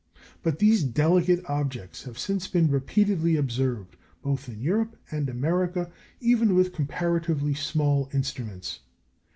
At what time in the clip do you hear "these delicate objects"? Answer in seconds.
0.57-2.05